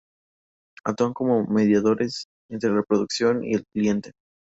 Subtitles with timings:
[0.83, 4.13] Actúan como mediadores entre la producción y el cliente.